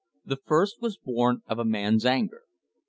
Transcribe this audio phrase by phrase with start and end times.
[0.25, 2.45] The first was born of a man's anger.